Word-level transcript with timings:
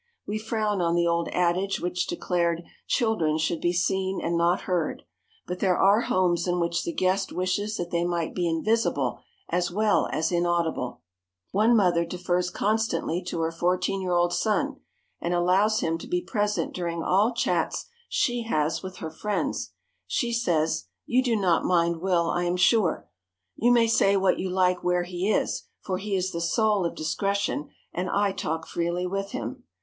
We 0.25 0.39
frown 0.39 0.81
on 0.81 0.95
the 0.95 1.05
old 1.05 1.27
adage 1.31 1.79
which 1.79 2.07
declared 2.07 2.63
"children 2.87 3.37
should 3.37 3.61
be 3.61 3.71
seen 3.71 4.19
and 4.19 4.35
not 4.35 4.61
heard," 4.61 5.03
but 5.45 5.59
there 5.59 5.77
are 5.77 6.01
homes 6.01 6.47
in 6.47 6.59
which 6.59 6.83
the 6.83 6.91
guest 6.91 7.31
wishes 7.31 7.77
that 7.77 7.91
they 7.91 8.03
might 8.03 8.33
be 8.33 8.49
invisible 8.49 9.19
as 9.49 9.69
well 9.69 10.09
as 10.11 10.31
inaudible. 10.31 11.01
One 11.51 11.75
mother 11.77 12.03
defers 12.03 12.49
constantly 12.49 13.21
to 13.25 13.41
her 13.41 13.51
fourteen 13.51 14.01
year 14.01 14.13
old 14.15 14.33
son, 14.33 14.77
and 15.21 15.35
allows 15.35 15.81
him 15.81 15.99
to 15.99 16.07
be 16.07 16.19
present 16.19 16.73
during 16.73 17.03
all 17.03 17.31
chats 17.35 17.85
she 18.09 18.41
has 18.45 18.81
with 18.81 18.95
her 18.97 19.11
friends. 19.11 19.73
She 20.07 20.33
says, 20.33 20.85
"You 21.05 21.21
do 21.23 21.35
not 21.35 21.63
mind 21.63 21.97
Will, 22.01 22.27
I 22.31 22.45
am 22.45 22.57
sure. 22.57 23.07
You 23.55 23.71
may 23.71 23.85
say 23.85 24.17
what 24.17 24.39
you 24.39 24.49
like 24.49 24.83
where 24.83 25.03
he 25.03 25.31
is, 25.31 25.65
for 25.79 25.99
he 25.99 26.15
is 26.15 26.31
the 26.31 26.41
soul 26.41 26.87
of 26.87 26.95
discretion, 26.95 27.69
and 27.93 28.09
I 28.09 28.31
talk 28.31 28.65
freely 28.65 29.05
with 29.05 29.29
him." 29.29 29.63